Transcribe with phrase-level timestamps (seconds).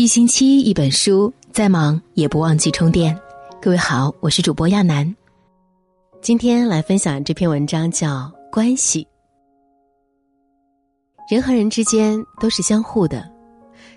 [0.00, 3.14] 一星期一本书，再忙也不忘记充电。
[3.60, 5.14] 各位好，我是主播亚楠。
[6.22, 8.08] 今天来分享这篇文章，叫
[8.50, 9.06] 《关系》。
[11.30, 13.30] 人和人之间都是相互的。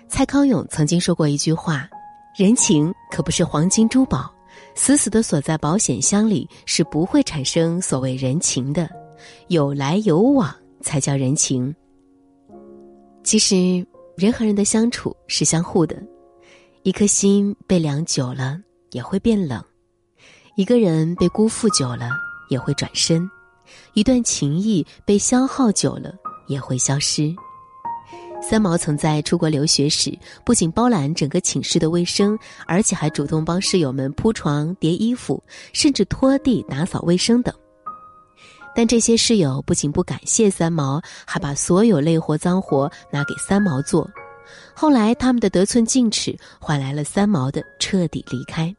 [0.06, 1.88] 蔡康永曾经说过一句话
[2.36, 4.30] ：“人情可不是黄金珠宝，
[4.74, 8.86] 死死的锁在保险箱里是不会产生所谓人情的。
[9.48, 11.74] 有来有往才叫人情。”
[13.24, 13.86] 其实。
[14.16, 16.00] 人和人的相处是相互的，
[16.84, 18.60] 一颗心被凉久了
[18.92, 19.62] 也会变冷，
[20.56, 22.10] 一个人被辜负久了
[22.48, 23.28] 也会转身，
[23.92, 26.14] 一段情谊被消耗久了
[26.46, 27.34] 也会消失。
[28.40, 37.52] 三毛曾在出国留学时，不仅包揽整个寝室的卫生，而且还主动帮室友们铺床、叠衣服，甚至拖地、打扫卫生等。
[38.74, 44.10] 但这些室友不仅不感谢三毛，还把所有累活脏活拿给三毛做。
[44.74, 48.74] 后来，他们的得寸进尺换来了三毛的彻底离开。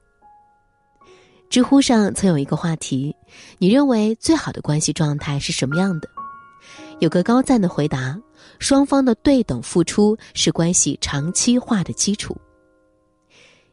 [1.50, 3.16] 知乎上曾有一个话题
[3.58, 6.10] ：“你认为最好的关系状态是什么样的？”
[7.00, 8.20] 有个高赞的回答
[8.60, 12.36] ：“双方的对等付出是关系长期化的基础。”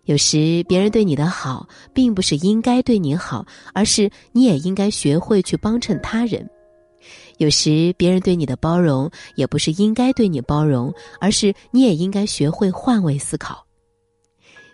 [0.05, 6.49] 有时别人对你的好，并不是应该对你好，而是你也应该学会去帮衬他人。
[7.39, 13.65] 有时别人对你的包容，也不是应该对你包容，而是你也应该学会换位思考。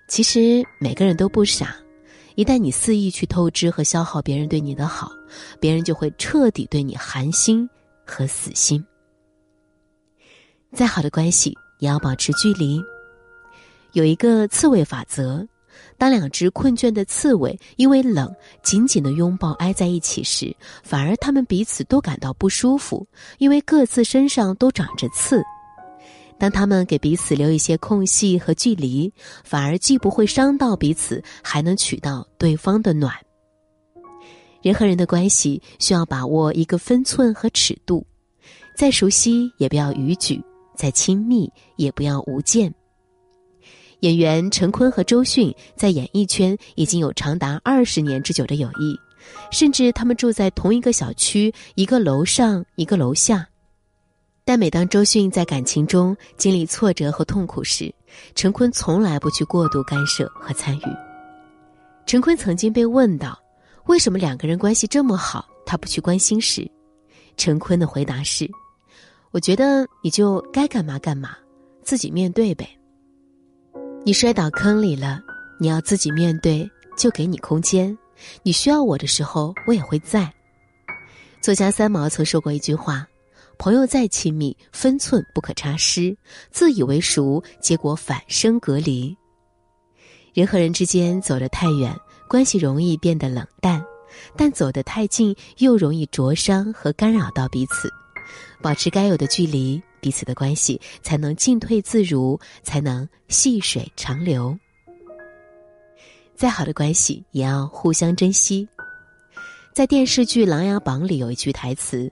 [0.08, 1.76] 其实每个人都不傻，
[2.34, 5.10] 一旦你肆意去透支和消耗别人对你的好，
[5.60, 7.68] 别人就会彻底对你寒心
[8.06, 8.82] 和死心。
[10.72, 12.82] 再好的关系，也要保持距离。
[13.98, 15.44] 有一个刺猬法则：
[15.96, 18.32] 当两只困倦的刺猬因为冷
[18.62, 23.04] 紧紧的拥抱挨在一起时，反而他们彼此都感到不舒服，
[23.38, 25.42] 因为各自身上都长着刺。
[26.38, 29.12] 当他们给彼此留一些空隙和距离，
[29.42, 33.12] 反而既不会伤到彼此，还能取到对方的暖。
[34.62, 38.06] 人和人的关系需要把握一个分寸和尺度，
[38.76, 40.40] 再熟悉也不要逾矩，
[40.76, 42.72] 再亲密也不要无间。
[44.00, 48.96] 演员陈坤和周迅在演艺圈已经有长达二十年之久的友谊，
[49.50, 53.46] 甚至他们住在同一个小区，一个楼上，一个楼下。
[54.44, 57.92] 但每当周迅在感情中经历挫折和痛苦时，
[58.36, 60.82] 陈坤从来不去过度干涉和参与。
[62.06, 63.36] 陈坤曾经被问到，
[63.86, 66.70] 为什么两个人关系这么好，他不去关心时，
[67.36, 68.48] 陈坤的回答是
[69.32, 71.36] ：“我觉得你就该干嘛干嘛，
[71.82, 72.66] 自己面对呗。”
[74.04, 75.20] 你摔倒坑里了，
[75.58, 77.96] 你要自己面对，就给你空间。
[78.42, 80.32] 你需要我的时候，我也会在。
[81.42, 83.06] 作家三毛曾说过一句话
[83.58, 86.16] ：“朋友再亲密，分寸不可差失；
[86.50, 89.14] 自以为熟，结果反生隔离。”
[90.32, 91.94] 人和人之间走得太远，
[92.28, 93.80] 关系容易变得冷淡；
[94.36, 97.92] 但走得太近，又容易灼伤和干扰到彼此。
[98.62, 99.80] 保持该有的距离。
[100.00, 104.56] 彼此的关系才能进退自如，才能细水长流。
[106.34, 108.68] 再好的关系也要互相珍惜。
[109.74, 112.10] 在电视剧《琅琊榜》里有一句台词：“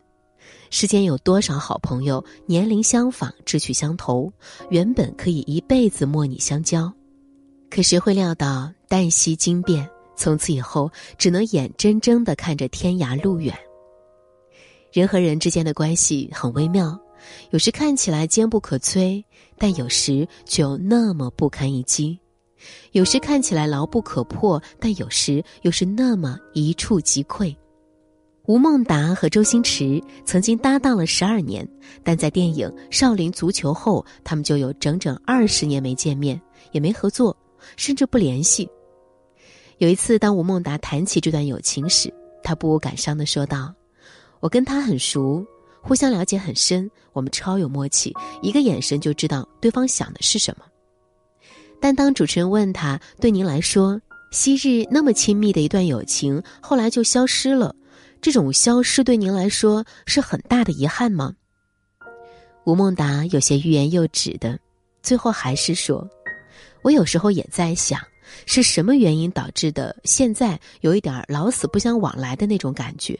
[0.70, 4.32] 世间有多少好朋友，年龄相仿，志趣相投，
[4.70, 6.92] 原本可以一辈子莫逆相交，
[7.70, 13.56] 可谁会料到旦夕惊变，从此以后只能眼睁睁的看着天涯路远。”
[14.92, 16.98] 人和人之间的关系很微妙。
[17.50, 19.24] 有时看起来坚不可摧，
[19.58, 22.18] 但有时却又那么不堪一击；
[22.92, 27.54] 有时看起来牢不可破，但有时又是那么一触即溃。
[28.46, 31.68] 吴孟达和周星驰曾经搭档了十二年，
[32.04, 36.40] 但在电影《少林足球》后，他们就有整整二十年没见面，
[36.70, 37.36] 也没合作，
[37.76, 38.68] 甚至不联系。
[39.78, 42.12] 有一次，当吴孟达谈起这段友情时，
[42.42, 43.74] 他不无感伤的说道
[44.38, 45.44] ：“我跟他很熟。”
[45.86, 48.12] 互相了解很深，我们超有默契，
[48.42, 50.64] 一个眼神就知道对方想的是什么。
[51.80, 54.00] 但当主持人问他：“对您来说，
[54.32, 57.72] 昔日那么亲密的一段友情，后来就消失了，
[58.20, 61.32] 这种消失对您来说是很大的遗憾吗？”
[62.66, 64.58] 吴孟达有些欲言又止的，
[65.04, 66.04] 最后还是说
[66.82, 68.00] ：“我有时候也在想，
[68.44, 69.94] 是什么原因导致的？
[70.02, 73.16] 现在有一点老死不相往来的那种感觉，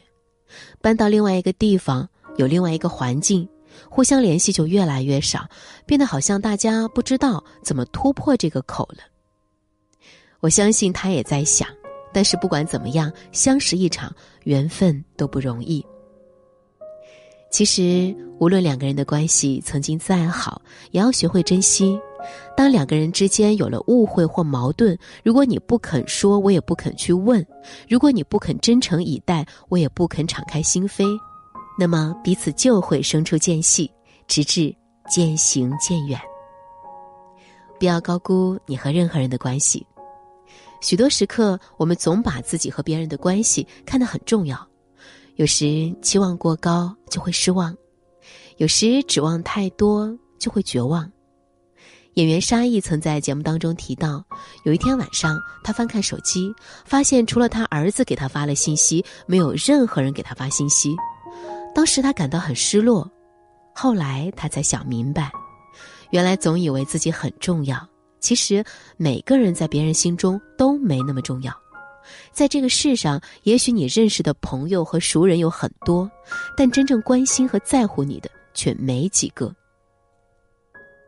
[0.81, 2.05] 搬到另外一个地方。”
[2.37, 3.47] 有另外一个环境，
[3.89, 5.47] 互相联系就越来越少，
[5.85, 8.99] 变得好像大家不知道怎么突破这个口了。
[10.39, 11.67] 我相信他也在想，
[12.13, 15.85] 但是不管怎么样，相识一场，缘分都不容易。
[17.49, 20.61] 其实，无论两个人的关系曾经再好，
[20.91, 21.99] 也要学会珍惜，
[22.55, 27.41] 当两个人之间有了误会或矛盾，如果你不肯说，我也不肯去问；
[27.87, 31.17] 如果你不肯真诚以待，我也不肯敞开心扉，
[31.77, 33.91] 那么彼此就会生出间隙，
[34.27, 34.75] 直至
[35.09, 36.19] 渐行渐远。
[37.79, 39.85] 不要高估你和任何人的关系。
[40.81, 44.67] 许多时刻，我们总把自己和别人的关系看得很重要，
[45.35, 47.75] 有时期望过高就会失望，
[48.57, 51.11] 有时指望太多就会绝望。
[52.13, 54.23] 演员沙溢曾在节目当中提到，
[54.63, 56.51] 有一天晚上，他翻看手机，
[56.83, 60.95] 发现除了他儿子给他发了信息，没有任何人给他发信息。
[61.77, 63.07] 当时他感到很失落，
[63.71, 65.31] 后来他才想明白，
[66.09, 67.87] 原来总以为自己很重要，
[68.19, 68.65] 其实
[68.97, 71.53] 每个人在别人心中都没那么重要。
[72.31, 76.09] 在这个世上，也许你认识的朋友和熟人有很多，
[76.57, 79.55] 但真正关心和在乎你的却没几个。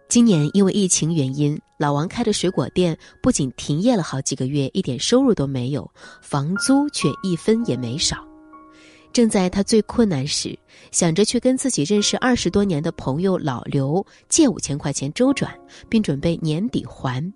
[0.08, 5.90] 今年因为疫情原因，老王开的水果店不仅停业了好几个月，一点收入都没有，
[6.22, 8.24] 房租却一分也没少。
[9.12, 10.58] 正在他最困难时，
[10.92, 15.54] 想着去跟自己认识二十多年的朋友老刘借五千块钱周转，
[15.90, 17.34] 并准备年底还。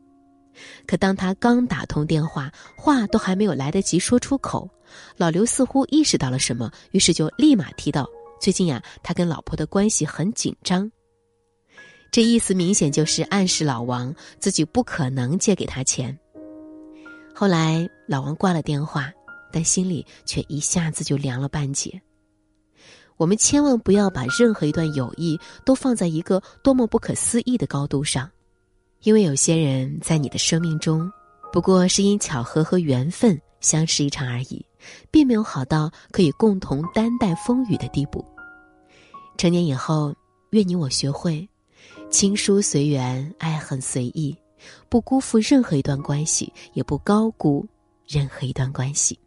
[0.86, 4.70] 可当他刚打通电话，话都还没有来得及说出口，
[5.18, 8.08] 老刘似乎意识到了什么，于是就立马提到
[8.40, 10.90] ：“最近呀，他跟老婆的关系很紧张。”
[12.12, 16.16] 这意思明显就是暗示老王自己不可能借给他钱。
[17.34, 19.12] 后来老王挂了电话，
[19.54, 22.02] 但心里却一下子就凉了半截。
[23.16, 28.30] 我们千万不要把任何一段友谊都放在一个多么不可思议的高度上，
[29.04, 31.10] 因为有些人在你的生命中，
[31.52, 34.66] 不过是因巧合和缘分相识一场而已，
[35.12, 38.26] 并没有好到可以共同担待风雨的地步。
[39.38, 40.14] 成年以后，
[40.50, 41.48] 愿你我学会。
[42.10, 44.36] 亲疏随缘，爱恨随意，
[44.88, 47.66] 不辜负任何一段关系，也不高估
[48.08, 49.20] 任何一段关系。